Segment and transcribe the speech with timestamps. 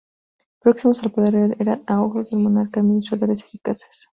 [0.61, 4.09] Próximos al poder real, eran a ojos del monarca administradores eficaces.